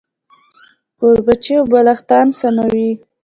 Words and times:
کوربچې 0.99 1.53
او 1.59 1.65
بالښتان 1.71 2.27
سموي. 2.39 2.91